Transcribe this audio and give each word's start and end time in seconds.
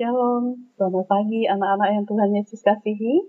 Shalom, 0.00 0.56
selamat 0.80 1.12
pagi 1.12 1.44
anak-anak 1.44 1.92
yang 1.92 2.04
Tuhan 2.08 2.32
Yesus 2.32 2.64
kasihi. 2.64 3.20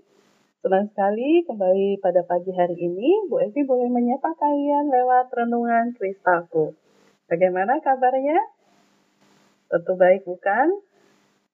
Senang 0.64 0.88
sekali 0.88 1.44
kembali 1.44 2.00
pada 2.00 2.24
pagi 2.24 2.48
hari 2.56 2.80
ini, 2.80 3.28
Bu 3.28 3.44
Evi 3.44 3.68
boleh 3.68 3.92
menyapa 3.92 4.32
kalian 4.40 4.88
lewat 4.88 5.36
renungan 5.36 5.92
kristalku. 6.00 6.72
Bagaimana 7.28 7.76
kabarnya? 7.84 8.40
Tentu 9.68 10.00
baik 10.00 10.24
bukan? 10.24 10.80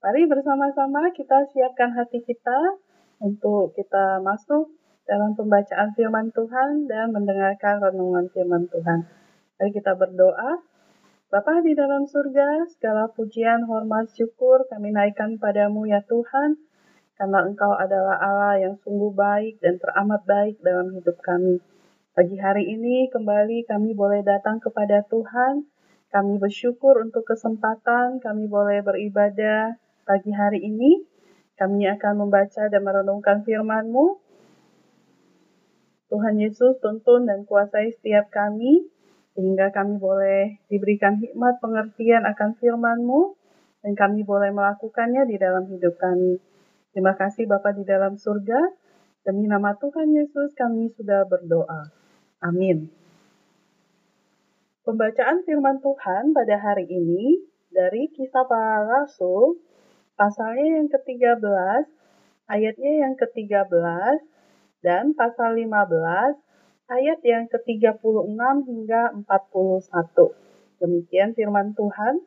Mari 0.05 0.29
bersama-sama 0.29 1.09
kita 1.09 1.49
siapkan 1.49 1.97
hati 1.97 2.21
kita 2.21 2.77
untuk 3.17 3.73
kita 3.73 4.21
masuk 4.21 4.69
dalam 5.09 5.33
pembacaan 5.33 5.97
firman 5.97 6.29
Tuhan 6.29 6.85
dan 6.85 7.09
mendengarkan 7.09 7.81
renungan 7.81 8.29
firman 8.29 8.69
Tuhan. 8.69 9.09
Mari 9.57 9.69
kita 9.73 9.97
berdoa. 9.97 10.76
Bapa 11.27 11.59
di 11.59 11.75
dalam 11.75 12.07
surga, 12.07 12.63
segala 12.71 13.11
pujian, 13.11 13.67
hormat, 13.67 14.07
syukur 14.15 14.63
kami 14.71 14.95
naikkan 14.95 15.35
padamu 15.35 15.83
ya 15.83 15.99
Tuhan, 16.07 16.55
karena 17.19 17.43
Engkau 17.43 17.75
adalah 17.75 18.15
Allah 18.15 18.55
yang 18.63 18.79
sungguh 18.79 19.11
baik 19.11 19.59
dan 19.59 19.75
teramat 19.75 20.23
baik 20.23 20.55
dalam 20.63 20.87
hidup 20.95 21.19
kami. 21.19 21.59
Pagi 22.15 22.39
hari 22.39 22.71
ini 22.71 23.11
kembali 23.11 23.67
kami 23.67 23.91
boleh 23.91 24.23
datang 24.23 24.63
kepada 24.63 25.03
Tuhan, 25.11 25.67
kami 26.15 26.39
bersyukur 26.39 27.03
untuk 27.03 27.27
kesempatan 27.27 28.23
kami 28.23 28.47
boleh 28.47 28.79
beribadah 28.79 29.75
pagi 30.07 30.31
hari 30.31 30.63
ini. 30.63 31.03
Kami 31.59 31.91
akan 31.91 32.23
membaca 32.23 32.71
dan 32.71 32.81
merenungkan 32.87 33.43
firman-Mu. 33.43 34.23
Tuhan 36.07 36.39
Yesus 36.39 36.79
tuntun 36.79 37.27
dan 37.27 37.43
kuasai 37.43 37.91
setiap 37.99 38.31
kami, 38.31 38.87
sehingga 39.37 39.69
kami 39.69 40.01
boleh 40.01 40.65
diberikan 40.65 41.21
hikmat 41.21 41.61
pengertian 41.61 42.25
akan 42.25 42.57
firman-Mu, 42.57 43.37
dan 43.85 43.93
kami 43.93 44.25
boleh 44.25 44.49
melakukannya 44.49 45.29
di 45.29 45.37
dalam 45.37 45.69
hidup 45.69 45.93
kami. 46.01 46.41
Terima 46.89 47.13
kasih 47.13 47.45
Bapak 47.45 47.77
di 47.77 47.85
dalam 47.85 48.17
surga, 48.17 48.57
demi 49.21 49.45
nama 49.45 49.77
Tuhan 49.77 50.09
Yesus 50.09 50.57
kami 50.57 50.89
sudah 50.97 51.29
berdoa. 51.29 51.85
Amin. 52.41 52.89
Pembacaan 54.81 55.45
firman 55.45 55.85
Tuhan 55.85 56.33
pada 56.33 56.57
hari 56.57 56.89
ini 56.89 57.37
dari 57.69 58.09
kisah 58.17 58.49
para 58.49 58.89
rasul, 58.89 59.61
pasalnya 60.17 60.81
yang 60.81 60.89
ke-13, 60.89 61.85
ayatnya 62.49 62.91
yang 63.05 63.13
ke-13, 63.13 64.17
dan 64.81 65.13
pasal 65.13 65.61
15 65.61 66.46
ayat 66.87 67.19
yang 67.27 67.51
ke-36 67.51 68.39
hingga 68.63 69.11
41. 69.27 70.79
Demikian 70.79 71.35
firman 71.35 71.75
Tuhan. 71.75 72.23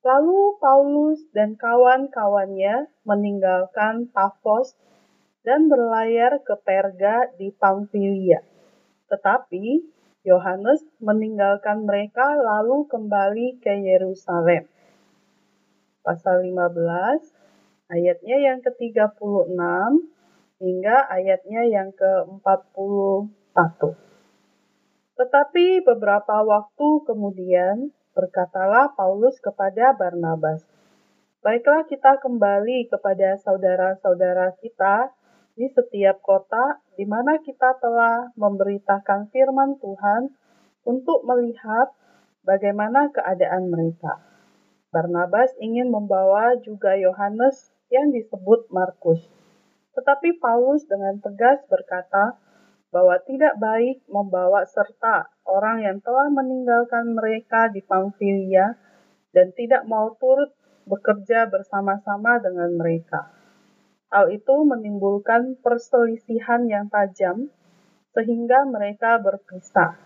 Lalu 0.00 0.56
Paulus 0.56 1.20
dan 1.36 1.52
kawan-kawannya 1.60 2.88
meninggalkan 3.04 4.08
Pafos 4.08 4.72
dan 5.44 5.68
berlayar 5.68 6.40
ke 6.40 6.56
Perga 6.64 7.28
di 7.36 7.52
Pamfilia. 7.52 8.40
Tetapi 9.12 9.84
Yohanes 10.24 10.80
meninggalkan 11.04 11.84
mereka 11.84 12.24
lalu 12.40 12.88
kembali 12.88 13.60
ke 13.60 13.84
Yerusalem. 13.84 14.64
Pasal 16.00 16.40
15 16.48 17.92
ayatnya 17.92 18.36
yang 18.40 18.58
ke-36 18.64 19.60
hingga 20.58 20.96
ayatnya 21.12 21.62
yang 21.68 21.92
ke-40 21.92 23.37
Tetapi 25.18 25.82
beberapa 25.82 26.46
waktu 26.46 26.88
kemudian 27.02 27.90
berkatalah 28.14 28.94
Paulus 28.94 29.42
kepada 29.42 29.98
Barnabas, 29.98 30.62
Baiklah 31.38 31.86
kita 31.86 32.18
kembali 32.18 32.90
kepada 32.90 33.38
saudara-saudara 33.38 34.58
kita 34.58 35.14
di 35.54 35.70
setiap 35.70 36.18
kota 36.18 36.82
di 36.98 37.06
mana 37.06 37.38
kita 37.38 37.78
telah 37.78 38.34
memberitakan 38.34 39.30
firman 39.30 39.78
Tuhan 39.78 40.34
untuk 40.82 41.22
melihat 41.22 41.94
bagaimana 42.42 43.14
keadaan 43.14 43.70
mereka. 43.70 44.18
Barnabas 44.90 45.54
ingin 45.62 45.94
membawa 45.94 46.58
juga 46.58 46.98
Yohanes 46.98 47.70
yang 47.86 48.10
disebut 48.10 48.66
Markus. 48.74 49.22
Tetapi 49.94 50.42
Paulus 50.42 50.90
dengan 50.90 51.22
tegas 51.22 51.62
berkata, 51.70 52.34
bahwa 52.88 53.20
tidak 53.28 53.60
baik 53.60 54.00
membawa 54.08 54.64
serta 54.64 55.28
orang 55.44 55.84
yang 55.84 55.98
telah 56.00 56.32
meninggalkan 56.32 57.12
mereka 57.12 57.68
di 57.68 57.84
Pamfilia 57.84 58.76
dan 59.36 59.52
tidak 59.52 59.84
mau 59.84 60.16
turut 60.16 60.52
bekerja 60.88 61.52
bersama-sama 61.52 62.40
dengan 62.40 62.72
mereka. 62.80 63.28
Hal 64.08 64.32
itu 64.32 64.64
menimbulkan 64.64 65.60
perselisihan 65.60 66.64
yang 66.64 66.88
tajam 66.88 67.52
sehingga 68.16 68.64
mereka 68.64 69.20
berpisah. 69.20 70.00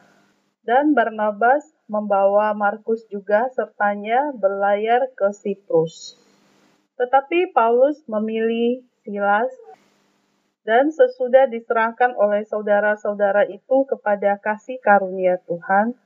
Dan 0.63 0.95
Barnabas 0.95 1.63
membawa 1.87 2.55
Markus 2.55 3.03
juga 3.11 3.51
sertanya 3.55 4.31
berlayar 4.35 5.11
ke 5.15 5.31
Siprus. 5.35 6.19
Tetapi 6.99 7.51
Paulus 7.51 7.99
memilih 8.07 8.87
Silas 9.03 9.51
dan 10.63 10.95
sesudah 10.95 11.51
diserahkan 11.51 12.15
oleh 12.15 12.47
saudara-saudara 12.47 13.51
itu 13.51 13.83
kepada 13.87 14.39
kasih 14.39 14.79
karunia 14.79 15.43
Tuhan, 15.47 15.99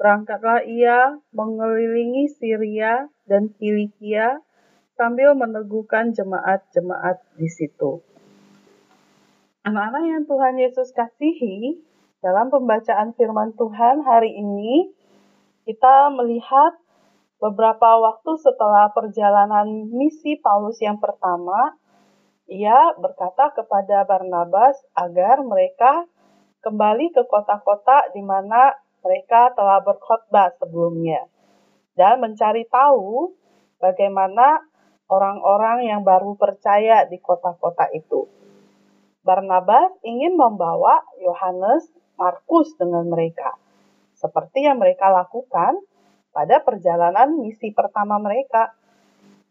berangkatlah 0.00 0.64
ia 0.64 1.20
mengelilingi 1.36 2.32
Syria 2.32 3.12
dan 3.28 3.52
Kilikia 3.52 4.40
sambil 4.96 5.36
meneguhkan 5.36 6.16
jemaat-jemaat 6.16 7.20
di 7.36 7.48
situ. 7.52 8.00
Anak-anak 9.68 10.04
yang 10.08 10.24
Tuhan 10.24 10.54
Yesus 10.56 10.96
kasihi, 10.96 11.76
dalam 12.24 12.48
pembacaan 12.48 13.12
firman 13.14 13.52
Tuhan 13.54 14.02
hari 14.02 14.32
ini, 14.32 14.90
kita 15.68 16.08
melihat 16.16 16.80
beberapa 17.38 18.00
waktu 18.00 18.32
setelah 18.40 18.90
perjalanan 18.90 19.92
misi 19.92 20.40
Paulus 20.40 20.80
yang 20.80 20.98
pertama, 20.98 21.76
ia 22.48 22.96
berkata 22.96 23.52
kepada 23.52 24.08
Barnabas 24.08 24.80
agar 24.96 25.44
mereka 25.44 26.08
kembali 26.64 27.12
ke 27.12 27.22
kota-kota 27.28 28.08
di 28.16 28.24
mana 28.24 28.72
mereka 29.04 29.52
telah 29.52 29.84
berkhotbah 29.84 30.56
sebelumnya 30.56 31.28
dan 31.94 32.24
mencari 32.24 32.64
tahu 32.66 33.36
bagaimana 33.76 34.64
orang-orang 35.12 35.88
yang 35.88 36.00
baru 36.06 36.36
percaya 36.40 37.04
di 37.04 37.20
kota-kota 37.20 37.90
itu. 37.92 38.28
Barnabas 39.26 39.92
ingin 40.06 40.38
membawa 40.38 41.04
Yohanes 41.20 41.90
Markus 42.16 42.72
dengan 42.80 43.06
mereka, 43.12 43.54
seperti 44.16 44.64
yang 44.64 44.80
mereka 44.80 45.12
lakukan 45.12 45.78
pada 46.32 46.62
perjalanan 46.62 47.34
misi 47.36 47.74
pertama 47.74 48.16
mereka 48.22 48.77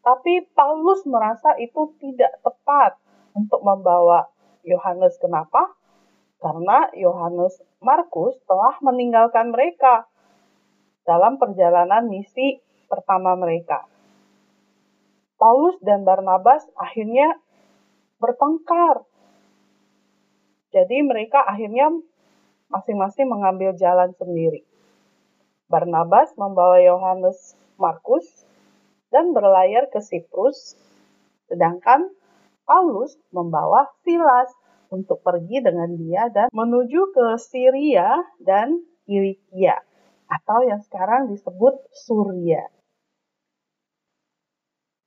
tapi 0.02 0.46
Paulus 0.56 1.04
merasa 1.04 1.54
itu 1.60 1.94
tidak 2.00 2.32
tepat 2.42 2.96
untuk 3.36 3.62
membawa 3.62 4.30
Yohanes. 4.64 5.20
Kenapa? 5.22 5.76
Karena 6.38 6.90
Yohanes 6.94 7.62
Markus 7.82 8.38
telah 8.46 8.78
meninggalkan 8.82 9.54
mereka 9.54 10.06
dalam 11.08 11.40
perjalanan 11.40 12.06
misi 12.06 12.62
pertama 12.88 13.34
mereka. 13.38 13.86
Paulus 15.38 15.78
dan 15.86 16.02
Barnabas 16.02 16.66
akhirnya 16.74 17.38
bertengkar. 18.18 19.06
Jadi 20.74 20.98
mereka 21.06 21.46
akhirnya 21.46 21.94
masing-masing 22.68 23.30
mengambil 23.30 23.72
jalan 23.78 24.12
sendiri. 24.18 24.66
Barnabas 25.70 26.34
membawa 26.36 26.82
Yohanes 26.82 27.56
Markus 27.76 28.47
dan 29.12 29.32
berlayar 29.32 29.88
ke 29.88 30.04
Siprus, 30.04 30.76
sedangkan 31.48 32.12
Paulus 32.68 33.16
membawa 33.32 33.88
Silas 34.04 34.52
untuk 34.92 35.24
pergi 35.24 35.64
dengan 35.64 35.96
dia 35.96 36.28
dan 36.32 36.48
menuju 36.52 37.16
ke 37.16 37.26
Syria 37.40 38.20
dan 38.44 38.84
Kilikia 39.08 39.80
atau 40.28 40.60
yang 40.68 40.84
sekarang 40.84 41.32
disebut 41.32 41.80
Suria. 41.96 42.68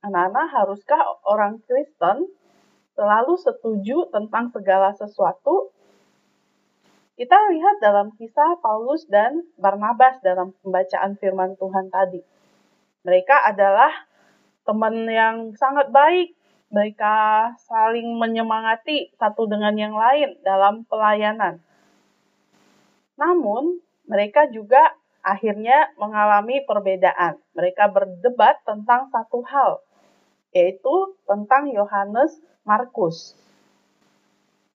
Anak-anak, 0.01 0.49
haruskah 0.57 1.21
orang 1.29 1.61
Kristen 1.69 2.25
selalu 2.97 3.37
setuju 3.37 4.09
tentang 4.09 4.49
segala 4.49 4.97
sesuatu? 4.97 5.77
Kita 7.21 7.37
lihat 7.53 7.85
dalam 7.85 8.17
kisah 8.17 8.57
Paulus 8.65 9.05
dan 9.13 9.45
Barnabas 9.61 10.17
dalam 10.25 10.57
pembacaan 10.65 11.21
firman 11.21 11.53
Tuhan 11.61 11.93
tadi 11.93 12.25
mereka 13.01 13.49
adalah 13.49 13.93
teman 14.69 15.09
yang 15.09 15.57
sangat 15.57 15.89
baik. 15.89 16.37
Mereka 16.71 17.15
saling 17.67 18.15
menyemangati 18.15 19.11
satu 19.19 19.51
dengan 19.51 19.75
yang 19.75 19.97
lain 19.97 20.39
dalam 20.47 20.87
pelayanan. 20.87 21.59
Namun, 23.19 23.83
mereka 24.07 24.47
juga 24.55 24.95
akhirnya 25.25 25.91
mengalami 25.99 26.63
perbedaan. 26.63 27.43
Mereka 27.59 27.91
berdebat 27.91 28.63
tentang 28.63 29.11
satu 29.11 29.43
hal, 29.51 29.83
yaitu 30.55 31.19
tentang 31.27 31.75
Yohanes 31.75 32.39
Markus. 32.63 33.35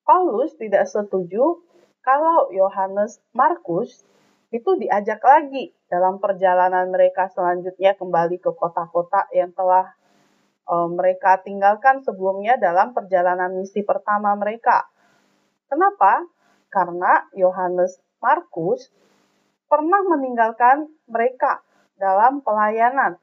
Paulus 0.03 0.51
tidak 0.59 0.91
setuju 0.91 1.63
kalau 2.03 2.51
Yohanes 2.51 3.23
Markus 3.31 4.03
itu 4.51 4.77
diajak 4.77 5.19
lagi 5.19 5.74
dalam 5.85 6.17
perjalanan 6.17 6.89
mereka 6.89 7.29
selanjutnya 7.29 7.93
kembali 7.93 8.41
ke 8.41 8.51
kota-kota 8.53 9.29
yang 9.29 9.53
telah 9.53 9.93
uh, 10.65 10.89
mereka 10.89 11.41
tinggalkan 11.45 12.01
sebelumnya 12.01 12.57
dalam 12.57 12.91
perjalanan 12.91 13.53
misi 13.53 13.85
pertama 13.85 14.33
mereka. 14.33 14.89
Kenapa? 15.69 16.25
Karena 16.73 17.29
Yohanes 17.37 18.01
Markus 18.21 18.89
pernah 19.69 20.01
meninggalkan 20.09 20.89
mereka 21.05 21.61
dalam 21.97 22.41
pelayanan. 22.41 23.17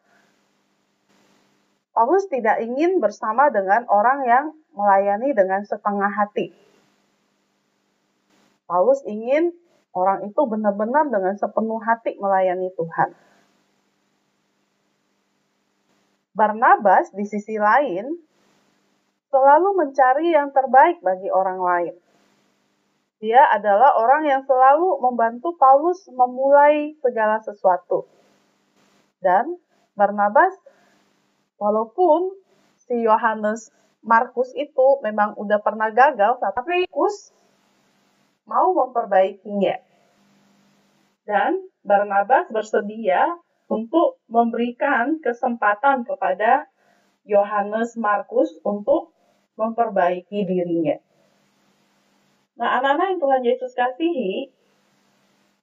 Paulus 1.92 2.24
tidak 2.32 2.64
ingin 2.64 3.04
bersama 3.04 3.52
dengan 3.52 3.84
orang 3.92 4.24
yang 4.24 4.44
melayani 4.72 5.36
dengan 5.36 5.60
setengah 5.60 6.08
hati. 6.08 6.56
Paulus 8.64 9.04
ingin 9.04 9.52
orang 9.92 10.24
itu 10.28 10.40
benar-benar 10.48 11.08
dengan 11.12 11.36
sepenuh 11.36 11.80
hati 11.80 12.16
melayani 12.16 12.72
Tuhan. 12.72 13.12
Barnabas 16.32 17.12
di 17.12 17.28
sisi 17.28 17.60
lain 17.60 18.16
selalu 19.28 19.76
mencari 19.76 20.32
yang 20.32 20.48
terbaik 20.52 21.04
bagi 21.04 21.28
orang 21.28 21.60
lain. 21.60 21.94
Dia 23.20 23.52
adalah 23.52 23.94
orang 24.00 24.26
yang 24.26 24.42
selalu 24.42 24.98
membantu 24.98 25.54
Paulus 25.54 26.08
memulai 26.10 26.96
segala 26.98 27.38
sesuatu. 27.44 28.08
Dan 29.22 29.60
Barnabas, 29.94 30.56
walaupun 31.60 32.34
si 32.82 32.98
Yohanes 32.98 33.70
Markus 34.02 34.50
itu 34.58 34.98
memang 35.06 35.38
udah 35.38 35.62
pernah 35.62 35.94
gagal, 35.94 36.42
tapi 36.42 36.90
Markus 36.90 37.30
mau 38.52 38.76
memperbaikinya. 38.76 39.80
Dan 41.24 41.72
Barnabas 41.80 42.52
bersedia 42.52 43.40
untuk 43.72 44.20
memberikan 44.28 45.16
kesempatan 45.24 46.04
kepada 46.04 46.68
Yohanes 47.24 47.96
Markus 47.96 48.52
untuk 48.60 49.16
memperbaiki 49.56 50.44
dirinya. 50.44 51.00
Nah, 52.60 52.78
anak-anak 52.78 53.16
yang 53.16 53.20
Tuhan 53.22 53.42
Yesus 53.48 53.72
kasihi, 53.72 54.52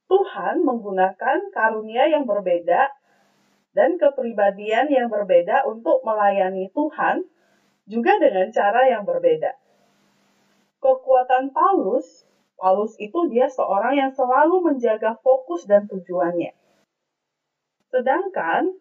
Tuhan 0.10 0.66
menggunakan 0.66 1.54
karunia 1.54 2.10
yang 2.10 2.26
berbeda 2.26 2.90
dan 3.78 4.02
kepribadian 4.02 4.90
yang 4.90 5.14
berbeda 5.14 5.70
untuk 5.70 6.02
melayani 6.02 6.74
Tuhan, 6.74 7.30
juga 7.86 8.18
dengan 8.18 8.50
cara 8.50 8.90
yang 8.90 9.06
berbeda. 9.06 9.54
Kekuatan 10.82 11.54
Paulus 11.54 12.26
Paulus 12.60 13.00
itu 13.00 13.32
dia 13.32 13.48
seorang 13.48 13.96
yang 13.96 14.12
selalu 14.12 14.60
menjaga 14.60 15.16
fokus 15.24 15.64
dan 15.64 15.88
tujuannya. 15.88 16.52
Sedangkan 17.90 18.76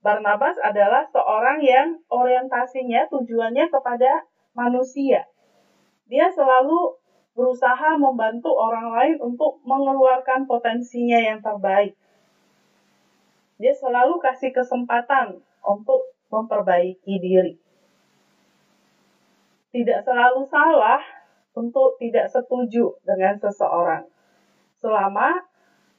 Barnabas 0.00 0.56
adalah 0.64 1.04
seorang 1.12 1.60
yang 1.60 2.00
orientasinya 2.08 3.04
tujuannya 3.12 3.68
kepada 3.68 4.24
manusia. 4.56 5.28
Dia 6.08 6.32
selalu 6.32 6.96
berusaha 7.36 8.00
membantu 8.00 8.48
orang 8.56 8.96
lain 8.96 9.16
untuk 9.20 9.60
mengeluarkan 9.68 10.48
potensinya 10.48 11.20
yang 11.20 11.44
terbaik. 11.44 11.92
Dia 13.60 13.76
selalu 13.76 14.24
kasih 14.24 14.56
kesempatan 14.56 15.44
untuk 15.60 16.08
memperbaiki 16.32 17.20
diri. 17.20 17.60
Tidak 19.70 20.00
selalu 20.00 20.48
salah 20.48 21.04
untuk 21.60 22.00
tidak 22.00 22.32
setuju 22.32 22.96
dengan 23.04 23.36
seseorang. 23.36 24.08
Selama 24.80 25.44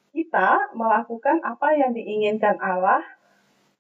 kita 0.09 0.73
melakukan 0.73 1.37
apa 1.45 1.77
yang 1.77 1.93
diinginkan 1.93 2.57
Allah 2.57 3.05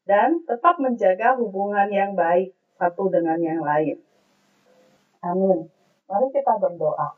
dan 0.05 0.45
tetap 0.45 0.77
menjaga 0.77 1.33
hubungan 1.41 1.89
yang 1.89 2.13
baik 2.13 2.53
satu 2.77 3.09
dengan 3.09 3.41
yang 3.41 3.65
lain. 3.65 3.97
Amin. 5.25 5.69
Mari 6.05 6.27
kita 6.29 6.57
berdoa. 6.61 7.17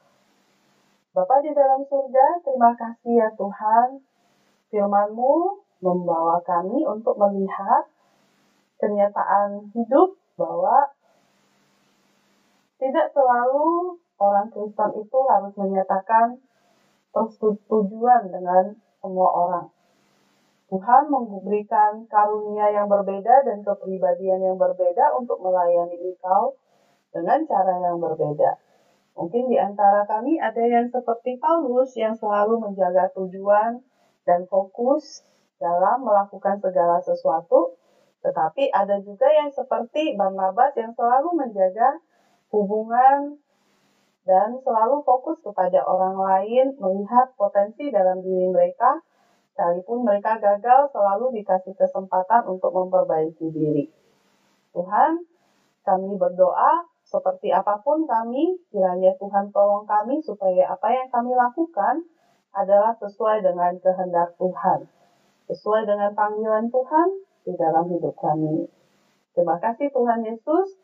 Bapak 1.13 1.45
di 1.45 1.53
dalam 1.53 1.85
surga, 1.85 2.41
terima 2.41 2.73
kasih 2.73 3.21
ya 3.21 3.29
Tuhan. 3.37 4.01
Firman-Mu 4.73 5.61
membawa 5.83 6.41
kami 6.41 6.81
untuk 6.89 7.13
melihat 7.21 7.85
kenyataan 8.81 9.69
hidup 9.77 10.17
bahwa 10.35 10.89
tidak 12.81 13.13
selalu 13.15 13.95
orang 14.23 14.47
Kristen 14.55 14.91
itu 15.03 15.19
harus 15.27 15.51
menyatakan 15.59 16.39
persetujuan 17.11 18.31
dengan 18.31 18.79
semua 19.03 19.29
orang. 19.35 19.67
Tuhan 20.71 21.11
memberikan 21.11 22.07
karunia 22.09 22.71
yang 22.73 22.87
berbeda 22.89 23.45
dan 23.45 23.61
kepribadian 23.61 24.41
yang 24.41 24.57
berbeda 24.57 25.13
untuk 25.19 25.37
melayani 25.43 25.99
engkau 26.01 26.57
dengan 27.13 27.45
cara 27.45 27.77
yang 27.77 28.01
berbeda. 28.01 28.57
Mungkin 29.13 29.53
di 29.53 29.61
antara 29.61 30.09
kami 30.09 30.41
ada 30.41 30.63
yang 30.65 30.89
seperti 30.89 31.37
Paulus 31.37 31.93
yang 31.93 32.17
selalu 32.17 32.57
menjaga 32.57 33.13
tujuan 33.13 33.85
dan 34.25 34.49
fokus 34.49 35.21
dalam 35.61 36.01
melakukan 36.01 36.57
segala 36.57 36.97
sesuatu, 37.05 37.77
tetapi 38.25 38.73
ada 38.73 38.97
juga 39.05 39.29
yang 39.29 39.53
seperti 39.53 40.17
Barnabas 40.17 40.73
yang 40.73 40.97
selalu 40.97 41.37
menjaga 41.37 42.01
hubungan 42.49 43.37
dan 44.23 44.55
selalu 44.63 45.03
fokus 45.03 45.39
kepada 45.43 45.83
orang 45.83 46.15
lain, 46.15 46.75
melihat 46.79 47.35
potensi 47.35 47.91
dalam 47.91 48.23
diri 48.23 48.47
mereka, 48.47 49.03
sekalipun 49.51 50.07
mereka 50.07 50.39
gagal 50.39 50.89
selalu 50.95 51.35
dikasih 51.43 51.75
kesempatan 51.75 52.47
untuk 52.47 52.71
memperbaiki 52.71 53.51
diri. 53.51 53.91
Tuhan, 54.71 55.27
kami 55.83 56.15
berdoa 56.15 56.87
seperti 57.03 57.51
apa 57.51 57.83
pun 57.83 58.07
kami, 58.07 58.57
kiranya 58.71 59.11
Tuhan 59.19 59.51
tolong 59.51 59.83
kami 59.83 60.23
supaya 60.23 60.71
apa 60.71 60.87
yang 60.89 61.11
kami 61.11 61.35
lakukan 61.35 62.07
adalah 62.55 62.95
sesuai 62.97 63.43
dengan 63.43 63.75
kehendak 63.83 64.33
Tuhan, 64.39 64.87
sesuai 65.51 65.83
dengan 65.83 66.15
panggilan 66.15 66.71
Tuhan 66.71 67.07
di 67.43 67.53
dalam 67.59 67.85
hidup 67.91 68.15
kami. 68.15 68.65
Terima 69.35 69.59
kasih 69.59 69.91
Tuhan 69.91 70.23
Yesus. 70.23 70.79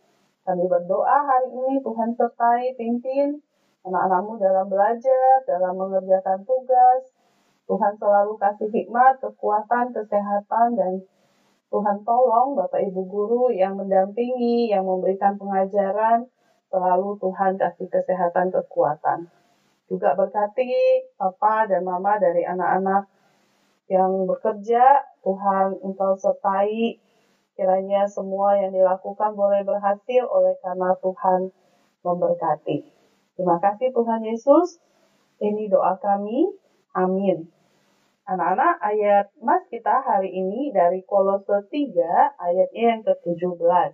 Kami 0.49 0.65
berdoa 0.65 1.29
hari 1.29 1.53
ini 1.53 1.77
Tuhan 1.77 2.09
sertai, 2.17 2.73
pimpin 2.73 3.37
anak-anakmu 3.85 4.41
dalam 4.41 4.65
belajar, 4.65 5.45
dalam 5.45 5.77
mengerjakan 5.77 6.41
tugas. 6.41 7.05
Tuhan 7.69 7.93
selalu 8.01 8.33
kasih 8.41 8.65
hikmat, 8.73 9.21
kekuatan, 9.21 9.93
kesehatan, 9.93 10.73
dan 10.73 11.05
Tuhan 11.69 12.01
tolong 12.01 12.57
Bapak 12.57 12.81
Ibu 12.81 13.01
Guru 13.05 13.53
yang 13.53 13.77
mendampingi, 13.77 14.73
yang 14.73 14.89
memberikan 14.89 15.37
pengajaran, 15.37 16.25
selalu 16.73 17.21
Tuhan 17.21 17.53
kasih 17.61 17.85
kesehatan, 17.85 18.49
kekuatan. 18.49 19.29
Juga 19.85 20.17
berkati 20.17 21.05
Papa 21.13 21.69
dan 21.69 21.85
Mama 21.85 22.17
dari 22.17 22.41
anak-anak 22.41 23.05
yang 23.85 24.25
bekerja, 24.25 25.13
Tuhan 25.21 25.77
Engkau 25.85 26.17
sertai 26.17 26.97
Kiranya 27.59 28.07
semua 28.07 28.55
yang 28.55 28.71
dilakukan 28.71 29.35
boleh 29.35 29.67
berhasil 29.67 30.23
oleh 30.31 30.55
karena 30.63 30.95
Tuhan 31.03 31.51
memberkati. 32.07 32.87
Terima 33.35 33.59
kasih 33.59 33.91
Tuhan 33.91 34.23
Yesus. 34.23 34.79
Ini 35.43 35.67
doa 35.67 35.99
kami. 35.99 36.55
Amin. 36.95 37.51
Anak-anak, 38.23 38.79
ayat 38.79 39.27
mas 39.43 39.67
kita 39.67 39.99
hari 40.07 40.31
ini 40.31 40.71
dari 40.71 41.03
Kolose 41.03 41.67
3 41.67 42.39
ayatnya 42.39 42.83
yang 42.95 43.01
ke-17. 43.03 43.91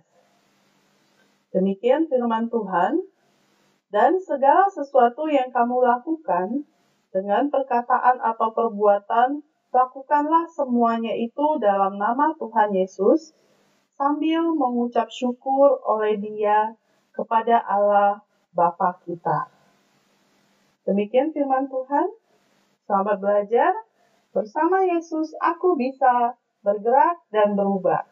Demikian 1.50 2.06
firman 2.06 2.46
Tuhan, 2.46 3.02
dan 3.90 4.22
segala 4.22 4.70
sesuatu 4.70 5.26
yang 5.26 5.50
kamu 5.50 5.82
lakukan 5.82 6.62
dengan 7.10 7.50
perkataan 7.50 8.22
atau 8.22 8.54
perbuatan, 8.54 9.42
lakukanlah 9.74 10.46
semuanya 10.54 11.18
itu 11.18 11.58
dalam 11.58 11.98
nama 11.98 12.30
Tuhan 12.38 12.70
Yesus, 12.76 13.34
sambil 13.96 14.52
mengucap 14.52 15.08
syukur 15.08 15.80
oleh 15.82 16.20
dia 16.20 16.76
kepada 17.16 17.64
Allah 17.64 18.20
Bapa 18.52 19.00
kita. 19.08 19.48
Demikian 20.84 21.32
firman 21.32 21.66
Tuhan. 21.72 22.12
Selamat 22.86 23.16
belajar. 23.18 23.72
Bersama 24.36 24.84
Yesus 24.84 25.32
aku 25.40 25.74
bisa 25.80 26.36
bergerak 26.60 27.24
dan 27.32 27.56
berubah. 27.56 28.04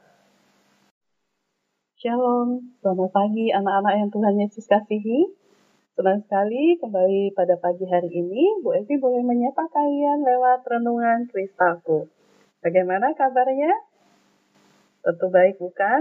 Shalom, 2.01 2.75
selamat 2.81 3.11
pagi 3.13 3.53
anak-anak 3.53 3.95
yang 4.01 4.11
Tuhan 4.11 4.35
Yesus 4.41 4.65
kasihi. 4.67 5.31
Senang 5.95 6.27
sekali 6.27 6.75
kembali 6.83 7.37
pada 7.39 7.55
pagi 7.61 7.87
hari 7.87 8.11
ini, 8.11 8.61
Bu 8.67 8.75
Evi 8.75 8.99
boleh 8.99 9.23
menyapa 9.23 9.71
kalian 9.71 10.27
lewat 10.27 10.67
renungan 10.67 11.31
kristalku. 11.31 12.11
Bagaimana 12.65 13.15
kabarnya? 13.15 13.94
Tentu 15.05 15.29
baik 15.29 15.61
bukan? 15.61 16.01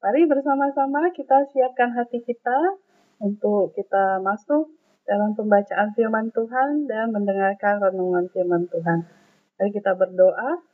Mari 0.00 0.24
bersama-sama 0.24 1.12
kita 1.12 1.44
siapkan 1.52 1.92
hati 1.92 2.24
kita 2.24 2.80
untuk 3.20 3.76
kita 3.76 4.24
masuk 4.24 4.72
dalam 5.04 5.36
pembacaan 5.36 5.92
firman 5.92 6.32
Tuhan 6.32 6.88
dan 6.88 7.12
mendengarkan 7.12 7.76
renungan 7.76 8.24
firman 8.32 8.64
Tuhan. 8.72 9.04
Mari 9.60 9.68
kita 9.68 9.92
berdoa. 9.92 10.64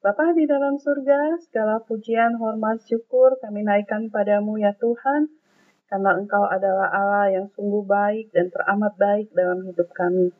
Bapa 0.00 0.32
di 0.32 0.48
dalam 0.48 0.80
surga, 0.80 1.36
segala 1.44 1.84
pujian, 1.84 2.40
hormat, 2.40 2.80
syukur 2.88 3.36
kami 3.36 3.68
naikkan 3.68 4.08
padamu 4.08 4.56
ya 4.56 4.72
Tuhan, 4.80 5.28
karena 5.92 6.16
Engkau 6.16 6.48
adalah 6.48 6.88
Allah 6.88 7.36
yang 7.36 7.46
sungguh 7.52 7.84
baik 7.84 8.32
dan 8.32 8.48
teramat 8.48 8.96
baik 8.96 9.28
dalam 9.36 9.60
hidup 9.66 9.92
kami. 9.92 10.32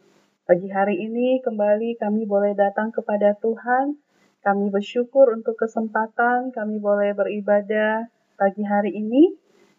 Pagi 0.48 0.72
hari 0.72 0.96
ini 0.96 1.44
kembali 1.44 2.00
kami 2.00 2.24
boleh 2.24 2.56
datang 2.56 2.88
kepada 2.88 3.36
Tuhan, 3.36 3.98
kami 4.38 4.70
bersyukur 4.70 5.34
untuk 5.34 5.58
kesempatan 5.58 6.54
kami 6.54 6.78
boleh 6.78 7.10
beribadah 7.12 8.06
pagi 8.38 8.62
hari 8.62 8.94
ini. 8.94 9.34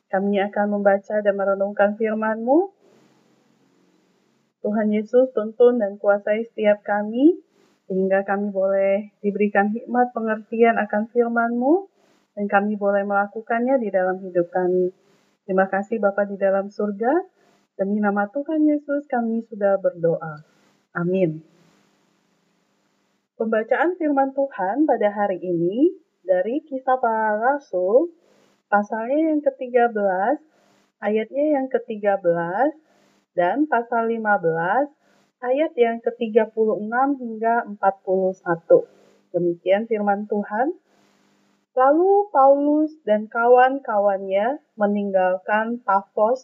Kami 0.10 0.42
akan 0.42 0.80
membaca 0.80 1.22
dan 1.22 1.34
merenungkan 1.38 1.96
firman-Mu. 1.96 2.76
Tuhan 4.60 4.92
Yesus 4.92 5.32
tuntun 5.32 5.80
dan 5.80 5.96
kuasai 5.96 6.44
setiap 6.50 6.84
kami, 6.84 7.40
sehingga 7.88 8.28
kami 8.28 8.52
boleh 8.52 9.16
diberikan 9.24 9.72
hikmat 9.72 10.12
pengertian 10.12 10.76
akan 10.76 11.08
firman-Mu, 11.14 11.88
dan 12.36 12.46
kami 12.52 12.76
boleh 12.76 13.08
melakukannya 13.08 13.80
di 13.80 13.90
dalam 13.94 14.20
hidup 14.20 14.52
kami. 14.52 14.92
Terima 15.48 15.72
kasih 15.72 16.04
Bapa 16.04 16.28
di 16.28 16.36
dalam 16.36 16.68
surga, 16.68 17.14
demi 17.80 18.04
nama 18.04 18.28
Tuhan 18.28 18.66
Yesus 18.68 19.08
kami 19.08 19.46
sudah 19.48 19.80
berdoa. 19.80 20.44
Amin. 20.98 21.49
Pembacaan 23.40 23.96
firman 23.96 24.36
Tuhan 24.36 24.84
pada 24.84 25.16
hari 25.16 25.40
ini 25.40 25.96
dari 26.28 26.60
kisah 26.60 27.00
para 27.00 27.40
rasul 27.40 28.12
pasalnya 28.68 29.32
yang 29.32 29.40
ke-13, 29.40 29.96
ayatnya 31.00 31.46
yang 31.56 31.72
ke-13, 31.72 32.20
dan 33.40 33.64
pasal 33.72 34.12
15, 34.12 34.92
ayat 35.40 35.72
yang 35.80 36.04
ke-36 36.04 36.92
hingga 36.92 37.56
41. 37.80 38.44
Demikian 39.32 39.88
firman 39.88 40.28
Tuhan. 40.28 40.76
Lalu 41.80 42.12
Paulus 42.36 42.92
dan 43.08 43.32
kawan-kawannya 43.32 44.60
meninggalkan 44.76 45.80
Pafos 45.88 46.44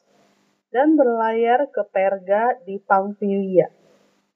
dan 0.72 0.96
berlayar 0.96 1.68
ke 1.76 1.84
Perga 1.92 2.56
di 2.64 2.80
Pamfilia. 2.80 3.68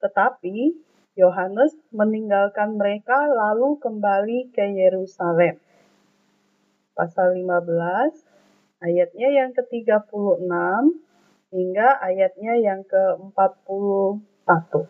Tetapi 0.04 0.89
Yohanes 1.18 1.74
meninggalkan 1.90 2.78
mereka 2.78 3.30
lalu 3.30 3.82
kembali 3.82 4.54
ke 4.54 4.66
Yerusalem 4.66 5.58
pasal 7.00 7.32
15 7.32 8.84
ayatnya 8.84 9.30
yang 9.32 9.56
ke-36 9.56 10.52
hingga 11.56 11.90
ayatnya 12.04 12.54
yang 12.60 12.84
ke-41. 12.84 14.84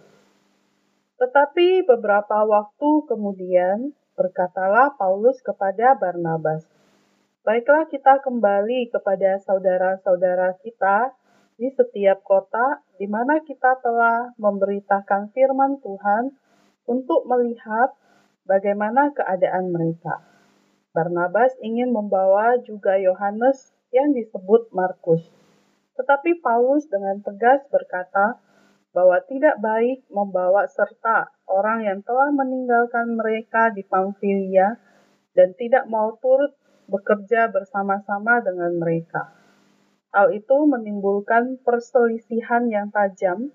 Tetapi 1.21 1.67
beberapa 1.85 2.37
waktu 2.49 2.89
kemudian 3.05 3.93
berkatalah 4.17 4.97
Paulus 4.97 5.37
kepada 5.45 5.93
Barnabas, 5.95 6.65
Baiklah 7.39 7.87
kita 7.87 8.19
kembali 8.19 8.91
kepada 8.91 9.39
saudara-saudara 9.39 10.59
kita 10.59 11.15
di 11.59 11.67
setiap 11.75 12.23
kota 12.23 12.79
di 12.95 13.03
mana 13.05 13.43
kita 13.43 13.83
telah 13.83 14.31
memberitakan 14.39 15.35
firman 15.35 15.83
Tuhan 15.83 16.31
untuk 16.87 17.27
melihat 17.27 17.91
bagaimana 18.47 19.11
keadaan 19.11 19.75
mereka. 19.75 20.23
Barnabas 20.95 21.53
ingin 21.59 21.91
membawa 21.91 22.57
juga 22.63 22.95
Yohanes 22.95 23.75
yang 23.91 24.15
disebut 24.15 24.71
Markus. 24.71 25.21
Tetapi 25.99 26.39
Paulus 26.39 26.87
dengan 26.87 27.19
tegas 27.19 27.61
berkata 27.67 28.39
bahwa 28.95 29.21
tidak 29.29 29.59
baik 29.61 30.07
membawa 30.09 30.65
serta 30.65 31.29
orang 31.45 31.85
yang 31.85 31.99
telah 32.01 32.33
meninggalkan 32.33 33.13
mereka 33.13 33.69
di 33.69 33.85
Pamfilia 33.85 34.79
dan 35.37 35.53
tidak 35.59 35.85
mau 35.85 36.17
turut 36.17 36.55
bekerja 36.89 37.53
bersama-sama 37.53 38.41
dengan 38.41 38.73
mereka. 38.81 39.38
Hal 40.09 40.33
itu 40.33 40.57
menimbulkan 40.65 41.61
perselisihan 41.61 42.65
yang 42.65 42.89
tajam 42.89 43.53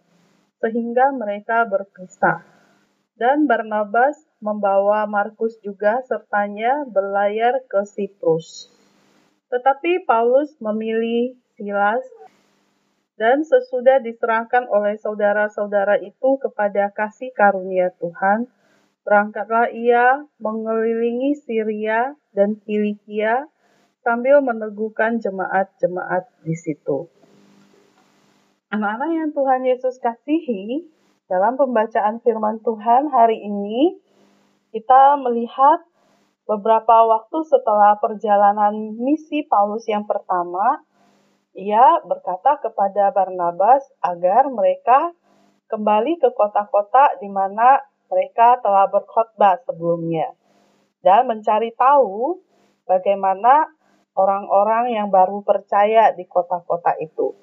sehingga 0.62 1.10
mereka 1.10 1.66
berpisah. 1.66 2.46
Dan 3.14 3.46
Barnabas 3.46 4.18
membawa 4.42 5.06
Markus 5.06 5.58
juga 5.62 6.02
sertanya 6.06 6.82
berlayar 6.86 7.62
ke 7.66 7.86
Siprus. 7.86 8.70
Tetapi 9.50 10.02
Paulus 10.02 10.50
memilih 10.58 11.38
Silas 11.54 12.02
dan 13.14 13.46
sesudah 13.46 14.02
diserahkan 14.02 14.66
oleh 14.66 14.98
saudara-saudara 14.98 16.02
itu 16.02 16.38
kepada 16.42 16.90
kasih 16.90 17.30
karunia 17.30 17.94
Tuhan, 18.02 18.50
berangkatlah 19.06 19.70
ia 19.70 20.26
mengelilingi 20.42 21.38
Syria 21.38 22.18
dan 22.34 22.58
Kilikia 22.58 23.46
sambil 24.04 24.44
meneguhkan 24.44 25.16
jemaat-jemaat 25.18 26.28
di 26.44 26.52
situ. 26.52 27.08
Anak-anak 28.68 29.10
yang 29.16 29.30
Tuhan 29.32 29.62
Yesus 29.64 29.96
kasihi, 29.98 30.84
dalam 31.24 31.56
pembacaan 31.56 32.20
firman 32.20 32.60
Tuhan 32.60 33.08
hari 33.08 33.40
ini, 33.40 33.96
kita 34.76 35.16
melihat 35.24 35.88
beberapa 36.44 37.08
waktu 37.08 37.38
setelah 37.48 37.96
perjalanan 37.96 38.92
misi 39.00 39.48
Paulus 39.48 39.88
yang 39.88 40.04
pertama, 40.04 40.84
ia 41.56 42.04
berkata 42.04 42.60
kepada 42.60 43.08
Barnabas 43.14 43.88
agar 44.04 44.52
mereka 44.52 45.16
kembali 45.72 46.20
ke 46.20 46.28
kota-kota 46.36 47.16
di 47.22 47.30
mana 47.32 47.80
mereka 48.12 48.60
telah 48.60 48.90
berkhotbah 48.90 49.64
sebelumnya 49.64 50.34
dan 51.00 51.28
mencari 51.28 51.72
tahu 51.76 52.42
bagaimana 52.88 53.68
orang-orang 54.14 54.94
yang 54.94 55.08
baru 55.10 55.42
percaya 55.42 56.10
di 56.14 56.26
kota-kota 56.26 56.94
itu. 57.02 57.34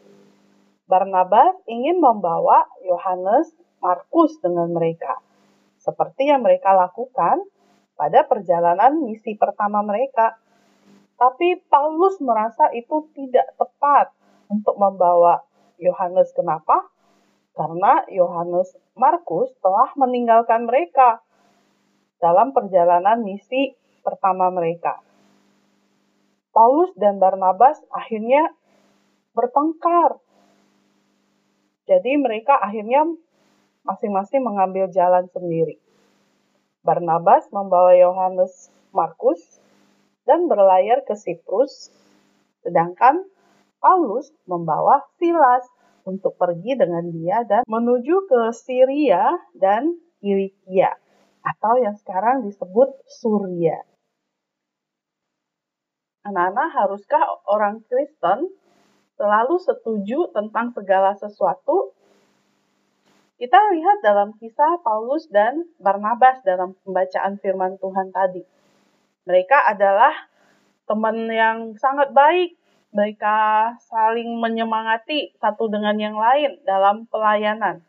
Barnabas 0.87 1.55
ingin 1.67 2.03
membawa 2.03 2.67
Yohanes 2.83 3.55
Markus 3.79 4.35
dengan 4.43 4.71
mereka 4.75 5.19
seperti 5.81 6.29
yang 6.29 6.45
mereka 6.45 6.77
lakukan 6.77 7.41
pada 7.97 8.21
perjalanan 8.29 9.01
misi 9.01 9.33
pertama 9.33 9.81
mereka. 9.81 10.37
Tapi 11.17 11.57
Paulus 11.69 12.17
merasa 12.21 12.69
itu 12.73 13.09
tidak 13.13 13.45
tepat 13.57 14.13
untuk 14.49 14.77
membawa 14.77 15.41
Yohanes. 15.77 16.33
Kenapa? 16.33 16.89
Karena 17.53 18.05
Yohanes 18.09 18.73
Markus 18.97 19.53
telah 19.61 19.93
meninggalkan 19.97 20.65
mereka 20.65 21.21
dalam 22.21 22.53
perjalanan 22.53 23.21
misi 23.21 23.73
pertama 24.01 24.49
mereka. 24.49 25.01
Paulus 26.51 26.91
dan 26.99 27.17
Barnabas 27.17 27.79
akhirnya 27.91 28.51
bertengkar. 29.31 30.19
Jadi 31.87 32.19
mereka 32.19 32.59
akhirnya 32.59 33.07
masing-masing 33.87 34.43
mengambil 34.43 34.91
jalan 34.91 35.27
sendiri. 35.31 35.79
Barnabas 36.83 37.47
membawa 37.49 37.95
Yohanes 37.95 38.69
Markus 38.91 39.39
dan 40.27 40.45
berlayar 40.45 41.01
ke 41.07 41.17
Siprus, 41.17 41.89
sedangkan 42.61 43.25
Paulus 43.81 44.29
membawa 44.45 45.01
Silas 45.17 45.65
untuk 46.05 46.37
pergi 46.37 46.77
dengan 46.77 47.09
dia 47.09 47.45
dan 47.45 47.65
menuju 47.65 48.29
ke 48.29 48.41
Syria 48.53 49.37
dan 49.57 49.97
Kilikia 50.21 50.93
atau 51.41 51.73
yang 51.81 51.97
sekarang 51.97 52.45
disebut 52.45 52.93
Suria. 53.09 53.81
Anak-anak, 56.21 56.69
haruskah 56.77 57.23
orang 57.49 57.81
Kristen 57.89 58.53
selalu 59.17 59.57
setuju 59.57 60.29
tentang 60.33 60.69
segala 60.73 61.17
sesuatu 61.17 61.97
kita 63.41 63.57
lihat 63.73 64.05
dalam 64.05 64.37
kisah 64.37 64.85
Paulus 64.85 65.25
dan 65.33 65.65
Barnabas 65.81 66.45
dalam 66.45 66.77
pembacaan 66.85 67.41
firman 67.41 67.73
Tuhan 67.81 68.13
tadi. 68.13 68.45
Mereka 69.25 69.65
adalah 69.65 70.13
teman 70.85 71.25
yang 71.25 71.73
sangat 71.81 72.13
baik. 72.13 72.53
Mereka 72.93 73.35
saling 73.81 74.37
menyemangati 74.37 75.33
satu 75.41 75.73
dengan 75.73 75.97
yang 75.97 76.13
lain 76.13 76.61
dalam 76.69 77.09
pelayanan. 77.09 77.81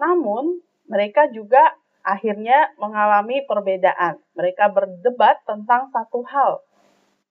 Namun, 0.00 0.64
mereka 0.88 1.28
juga 1.28 1.76
akhirnya 2.00 2.72
mengalami 2.80 3.44
perbedaan. 3.44 4.16
Mereka 4.32 4.72
berdebat 4.72 5.44
tentang 5.44 5.92
satu 5.92 6.24
hal, 6.24 6.64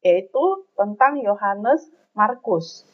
yaitu 0.04 0.66
tentang 0.76 1.20
Yohanes 1.20 1.88
Markus. 2.16 2.88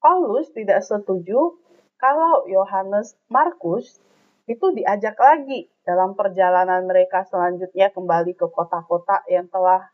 Paulus 0.00 0.48
tidak 0.56 0.80
setuju 0.82 1.60
kalau 2.00 2.48
Yohanes 2.48 3.14
Markus 3.28 4.00
itu 4.48 4.66
diajak 4.74 5.14
lagi 5.20 5.68
dalam 5.84 6.16
perjalanan 6.18 6.88
mereka 6.88 7.22
selanjutnya 7.28 7.92
kembali 7.92 8.34
ke 8.34 8.48
kota-kota 8.50 9.22
yang 9.30 9.46
telah 9.52 9.92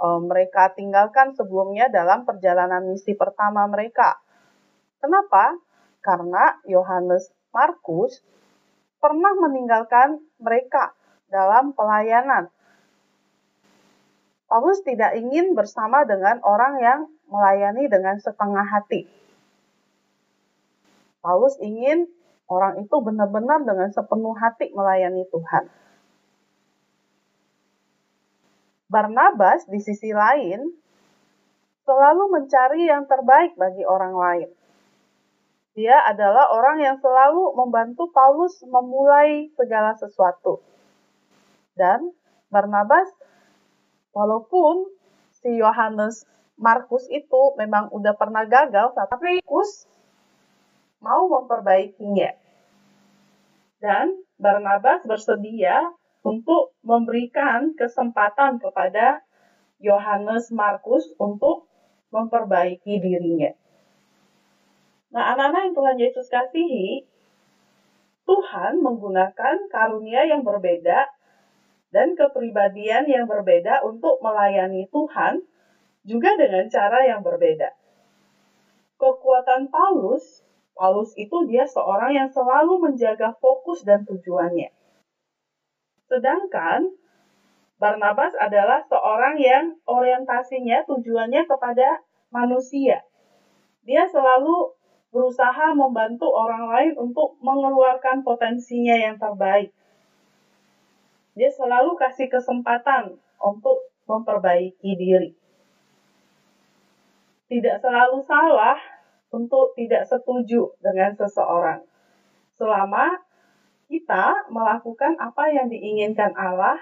uh, 0.00 0.18
mereka 0.18 0.72
tinggalkan 0.74 1.36
sebelumnya 1.36 1.86
dalam 1.92 2.24
perjalanan 2.24 2.88
misi 2.88 3.14
pertama 3.14 3.68
mereka. 3.68 4.18
Kenapa? 4.98 5.54
Karena 6.00 6.56
Yohanes 6.66 7.30
Markus 7.52 8.24
pernah 8.98 9.32
meninggalkan 9.38 10.18
mereka 10.40 10.96
dalam 11.28 11.76
pelayanan. 11.76 12.48
Paulus 14.56 14.80
tidak 14.88 15.12
ingin 15.20 15.52
bersama 15.52 16.08
dengan 16.08 16.40
orang 16.40 16.80
yang 16.80 17.00
melayani 17.28 17.92
dengan 17.92 18.16
setengah 18.16 18.64
hati. 18.64 19.04
Paulus 21.20 21.60
ingin 21.60 22.08
orang 22.48 22.80
itu 22.80 22.96
benar-benar 23.04 23.60
dengan 23.68 23.92
sepenuh 23.92 24.32
hati 24.32 24.72
melayani 24.72 25.28
Tuhan. 25.28 25.68
Barnabas 28.88 29.68
di 29.68 29.76
sisi 29.76 30.16
lain 30.16 30.72
selalu 31.84 32.24
mencari 32.40 32.88
yang 32.88 33.04
terbaik 33.04 33.60
bagi 33.60 33.84
orang 33.84 34.16
lain. 34.16 34.48
Dia 35.76 36.00
adalah 36.00 36.48
orang 36.48 36.80
yang 36.80 36.96
selalu 36.96 37.60
membantu 37.60 38.08
Paulus 38.08 38.56
memulai 38.64 39.52
segala 39.52 39.92
sesuatu. 40.00 40.64
Dan 41.76 42.16
Barnabas, 42.48 43.12
walaupun 44.16 44.88
si 45.36 45.60
Yohanes 45.60 46.24
Markus 46.56 47.04
itu 47.12 47.52
memang 47.60 47.92
udah 47.92 48.16
pernah 48.16 48.48
gagal, 48.48 48.96
tapi 48.96 49.44
Markus 49.44 49.84
mau 51.04 51.28
memperbaikinya. 51.28 52.32
Dan 53.76 54.16
Barnabas 54.40 55.04
bersedia 55.04 55.92
untuk 56.24 56.72
memberikan 56.80 57.76
kesempatan 57.76 58.56
kepada 58.56 59.20
Yohanes 59.84 60.48
Markus 60.48 61.04
untuk 61.20 61.68
memperbaiki 62.08 62.96
dirinya. 62.96 63.52
Nah, 65.12 65.36
anak-anak 65.36 65.60
yang 65.60 65.74
Tuhan 65.76 65.96
Yesus 66.00 66.26
kasihi, 66.32 67.04
Tuhan 68.24 68.80
menggunakan 68.80 69.68
karunia 69.68 70.24
yang 70.24 70.40
berbeda 70.40 71.06
dan 71.94 72.18
kepribadian 72.18 73.06
yang 73.06 73.26
berbeda 73.26 73.82
untuk 73.86 74.18
melayani 74.22 74.86
Tuhan, 74.90 75.42
juga 76.06 76.38
dengan 76.38 76.70
cara 76.70 77.02
yang 77.06 77.22
berbeda. 77.26 77.74
Kekuatan 78.96 79.68
Paulus, 79.68 80.46
Paulus 80.72 81.12
itu 81.18 81.44
dia 81.50 81.66
seorang 81.66 82.14
yang 82.14 82.30
selalu 82.30 82.78
menjaga 82.80 83.34
fokus 83.42 83.82
dan 83.82 84.06
tujuannya. 84.06 84.70
Sedangkan 86.06 86.94
Barnabas 87.76 88.32
adalah 88.40 88.80
seorang 88.88 89.36
yang 89.36 89.76
orientasinya 89.84 90.88
tujuannya 90.88 91.44
kepada 91.44 92.00
manusia. 92.32 93.04
Dia 93.84 94.08
selalu 94.08 94.72
berusaha 95.12 95.76
membantu 95.76 96.32
orang 96.32 96.72
lain 96.72 96.92
untuk 96.96 97.36
mengeluarkan 97.44 98.24
potensinya 98.24 98.96
yang 98.96 99.20
terbaik. 99.20 99.76
Dia 101.36 101.52
selalu 101.52 102.00
kasih 102.00 102.32
kesempatan 102.32 103.20
untuk 103.36 103.92
memperbaiki 104.08 104.96
diri. 104.96 105.36
Tidak 107.46 107.76
selalu 107.78 108.24
salah 108.24 108.80
untuk 109.30 109.76
tidak 109.76 110.08
setuju 110.08 110.72
dengan 110.80 111.12
seseorang. 111.12 111.84
Selama 112.56 113.20
kita 113.86 114.48
melakukan 114.48 115.14
apa 115.20 115.52
yang 115.52 115.68
diinginkan 115.68 116.32
Allah 116.34 116.80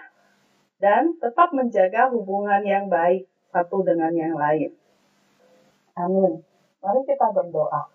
dan 0.79 1.19
tetap 1.19 1.51
menjaga 1.51 2.09
hubungan 2.15 2.63
yang 2.63 2.87
baik 2.87 3.27
satu 3.51 3.83
dengan 3.83 4.15
yang 4.15 4.39
lain. 4.39 4.71
Amin. 5.99 6.47
Mari 6.79 7.01
kita 7.07 7.31
berdoa. 7.35 7.91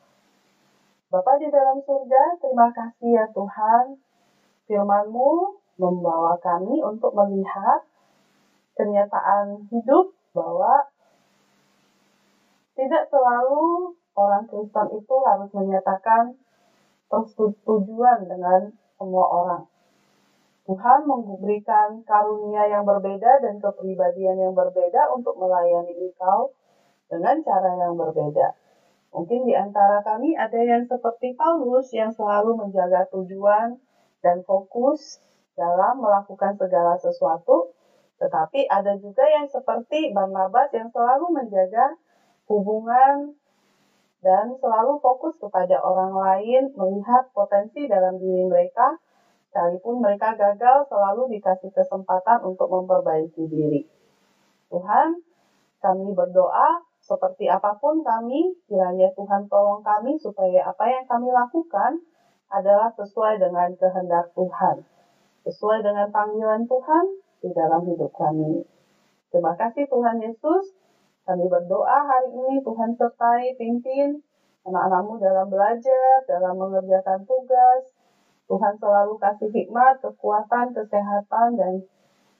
Bapak 1.09 1.41
di 1.41 1.49
dalam 1.49 1.81
surga, 1.81 2.37
terima 2.37 2.69
kasih 2.69 3.17
ya 3.17 3.25
Tuhan. 3.33 3.97
Firman-Mu 4.69 5.57
membawa 5.79 6.35
kami 6.43 6.83
untuk 6.83 7.15
melihat 7.15 7.87
kenyataan 8.75 9.65
hidup 9.71 10.11
bahwa 10.35 10.91
tidak 12.75 13.07
selalu 13.07 13.95
orang 14.15 14.43
Kristen 14.47 14.87
itu 14.95 15.15
harus 15.23 15.49
menyatakan 15.55 16.35
persetujuan 17.07 18.27
dengan 18.27 18.75
semua 18.99 19.25
orang. 19.27 19.63
Tuhan 20.69 21.09
memberikan 21.09 22.05
karunia 22.05 22.69
yang 22.69 22.85
berbeda 22.85 23.41
dan 23.41 23.57
kepribadian 23.57 24.37
yang 24.37 24.53
berbeda 24.53 25.09
untuk 25.17 25.33
melayani 25.41 25.97
engkau 25.97 26.53
dengan 27.09 27.41
cara 27.41 27.73
yang 27.73 27.97
berbeda. 27.97 28.53
Mungkin 29.09 29.49
di 29.49 29.57
antara 29.57 30.05
kami 30.05 30.37
ada 30.37 30.61
yang 30.61 30.85
seperti 30.85 31.33
Paulus 31.33 31.89
yang 31.89 32.13
selalu 32.13 32.53
menjaga 32.53 33.09
tujuan 33.09 33.81
dan 34.21 34.45
fokus 34.45 35.17
dalam 35.59 35.99
melakukan 35.99 36.55
segala 36.55 36.95
sesuatu, 36.95 37.75
tetapi 38.23 38.71
ada 38.71 38.95
juga 38.95 39.27
yang 39.27 39.47
seperti 39.51 40.15
Barnabas 40.15 40.71
yang 40.71 40.87
selalu 40.87 41.35
menjaga 41.35 41.99
hubungan 42.47 43.35
dan 44.19 44.51
selalu 44.59 44.99
fokus 44.99 45.35
kepada 45.39 45.79
orang 45.79 46.15
lain, 46.15 46.71
melihat 46.75 47.31
potensi 47.31 47.87
dalam 47.87 48.19
diri 48.19 48.47
mereka, 48.47 48.99
sekalipun 49.51 50.03
mereka 50.03 50.35
gagal 50.35 50.87
selalu 50.91 51.31
dikasih 51.39 51.71
kesempatan 51.71 52.43
untuk 52.43 52.67
memperbaiki 52.67 53.47
diri. 53.47 53.87
Tuhan, 54.67 55.23
kami 55.79 56.11
berdoa 56.11 56.83
seperti 56.99 57.47
apa 57.47 57.79
pun 57.79 58.03
kami, 58.03 58.53
kiranya 58.67 59.09
Tuhan 59.15 59.47
tolong 59.47 59.81
kami 59.81 60.19
supaya 60.19 60.67
apa 60.67 60.85
yang 60.91 61.07
kami 61.07 61.31
lakukan 61.31 62.03
adalah 62.51 62.91
sesuai 62.93 63.39
dengan 63.39 63.71
kehendak 63.79 64.35
Tuhan, 64.35 64.83
sesuai 65.47 65.85
dengan 65.85 66.07
panggilan 66.11 66.67
Tuhan 66.67 67.05
di 67.39 67.49
dalam 67.55 67.81
hidup 67.87 68.11
kami. 68.15 68.63
Terima 69.29 69.53
kasih 69.55 69.85
Tuhan 69.87 70.19
Yesus. 70.19 70.75
Kami 71.29 71.45
berdoa 71.45 71.99
hari 72.09 72.33
ini 72.33 72.65
Tuhan 72.65 72.97
sertai, 72.97 73.53
pimpin 73.53 74.25
anak-anakmu 74.65 75.21
dalam 75.21 75.47
belajar, 75.47 76.25
dalam 76.27 76.57
mengerjakan 76.57 77.23
tugas. 77.23 77.95
Tuhan 78.49 78.73
selalu 78.81 79.13
kasih 79.21 79.49
hikmat, 79.53 80.01
kekuatan, 80.01 80.73
kesehatan, 80.73 81.49
dan 81.53 81.73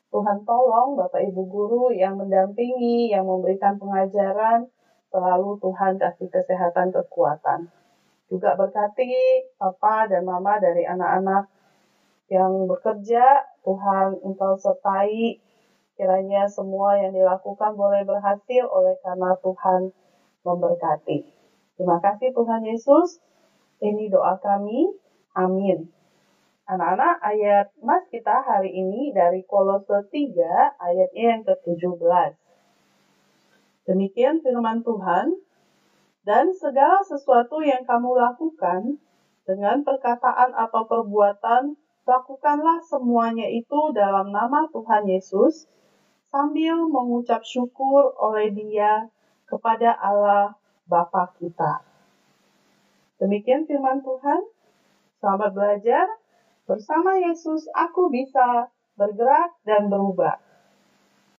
Tuhan 0.10 0.42
tolong 0.42 0.98
Bapak 0.98 1.22
Ibu 1.22 1.46
Guru 1.46 1.94
yang 1.94 2.18
mendampingi, 2.18 3.14
yang 3.14 3.30
memberikan 3.30 3.78
pengajaran, 3.78 4.66
selalu 5.14 5.62
Tuhan 5.62 6.02
kasih 6.02 6.28
kesehatan, 6.34 6.90
kekuatan. 6.90 7.70
Juga 8.26 8.58
berkati 8.58 9.14
Papa 9.58 10.10
dan 10.10 10.26
Mama 10.26 10.58
dari 10.58 10.86
anak-anak 10.86 11.46
yang 12.30 12.70
bekerja, 12.70 13.46
Tuhan 13.66 14.22
Engkau 14.24 14.56
sertai 14.56 15.42
Kiranya 16.00 16.48
semua 16.48 16.96
yang 16.96 17.12
dilakukan 17.12 17.76
boleh 17.76 18.08
berhasil 18.08 18.64
oleh 18.72 18.96
karena 19.04 19.36
Tuhan 19.44 19.92
memberkati. 20.48 21.28
Terima 21.76 22.00
kasih 22.00 22.32
Tuhan 22.32 22.64
Yesus. 22.64 23.20
Ini 23.84 24.08
doa 24.08 24.40
kami. 24.40 24.96
Amin. 25.36 25.92
Anak-anak, 26.72 27.20
ayat 27.20 27.68
mas 27.84 28.08
kita 28.08 28.32
hari 28.48 28.72
ini 28.72 29.12
dari 29.12 29.44
Kolose 29.44 30.08
3 30.08 30.80
ayatnya 30.80 31.26
yang 31.36 31.44
ke-17. 31.44 32.00
Demikian 33.92 34.40
firman 34.40 34.80
Tuhan, 34.88 35.36
dan 36.24 36.56
segala 36.56 37.04
sesuatu 37.04 37.60
yang 37.60 37.84
kamu 37.84 38.16
lakukan 38.16 39.04
dengan 39.44 39.84
perkataan 39.84 40.56
atau 40.56 40.88
perbuatan, 40.88 41.76
lakukanlah 42.08 42.80
semuanya 42.86 43.48
itu 43.50 43.92
dalam 43.96 44.32
nama 44.32 44.68
Tuhan 44.72 45.08
Yesus, 45.08 45.68
sambil 46.30 46.78
mengucap 46.88 47.42
syukur 47.42 48.14
oleh 48.16 48.54
dia 48.54 49.10
kepada 49.50 49.98
Allah 49.98 50.54
Bapa 50.86 51.34
kita. 51.38 51.82
Demikian 53.20 53.68
firman 53.68 54.00
Tuhan. 54.06 54.42
Selamat 55.20 55.52
belajar. 55.52 56.08
Bersama 56.64 57.18
Yesus 57.20 57.68
aku 57.76 58.08
bisa 58.14 58.72
bergerak 58.96 59.58
dan 59.68 59.92
berubah. 59.92 60.49